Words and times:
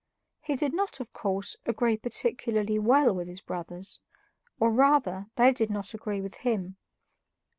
He 0.41 0.55
did 0.55 0.73
not, 0.73 0.99
of 0.99 1.13
course, 1.13 1.57
agree 1.67 1.95
particularly 1.95 2.79
well 2.79 3.13
with 3.13 3.27
his 3.27 3.39
brothers, 3.41 3.99
or, 4.59 4.71
rather, 4.71 5.27
they 5.35 5.53
did 5.53 5.69
not 5.69 5.93
agree 5.93 6.21
with 6.21 6.37
HIM. 6.37 6.77